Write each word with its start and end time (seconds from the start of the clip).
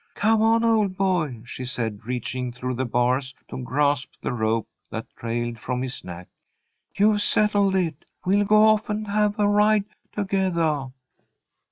"Come 0.15 0.41
on, 0.41 0.63
old 0.65 0.97
boy," 0.97 1.43
she 1.45 1.63
said, 1.63 2.07
reaching 2.07 2.51
through 2.51 2.73
the 2.73 2.87
bars 2.87 3.35
to 3.49 3.61
grasp 3.61 4.13
the 4.19 4.31
rope 4.33 4.67
that 4.89 5.05
trailed 5.15 5.59
from 5.59 5.83
his 5.83 6.03
neck. 6.03 6.27
"You've 6.95 7.21
settled 7.21 7.75
it. 7.75 8.03
We'll 8.25 8.45
go 8.45 8.63
off 8.63 8.89
and 8.89 9.05
have 9.05 9.37
a 9.37 9.47
ride 9.47 9.85
togethah." 10.13 10.91